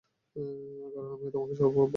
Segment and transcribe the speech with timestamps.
[0.93, 1.89] কারণ আমি তোমাকে সব বলব।